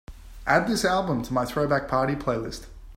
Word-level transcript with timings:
add 0.47 0.67
this 0.67 0.83
album 0.83 1.21
to 1.21 1.31
my 1.31 1.45
Throwback 1.45 1.87
Party 1.87 2.15
playlist 2.15 2.65